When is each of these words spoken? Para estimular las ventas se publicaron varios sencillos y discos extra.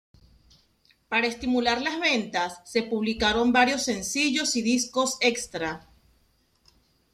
Para 1.09 1.27
estimular 1.27 1.79
las 1.79 1.99
ventas 1.99 2.59
se 2.65 2.81
publicaron 2.81 3.53
varios 3.53 3.83
sencillos 3.83 4.55
y 4.55 4.63
discos 4.63 5.19
extra. 5.21 5.91